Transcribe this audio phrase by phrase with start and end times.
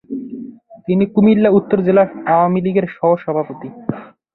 [0.87, 2.03] তিনি কুমিল্লা উত্তর জেলা
[2.27, 3.67] আওয়ামী লীগের সহ-সভাপতি।